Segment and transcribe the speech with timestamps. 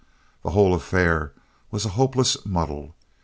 [0.41, 1.31] The whole affair
[1.69, 2.95] was a hopeless muddle.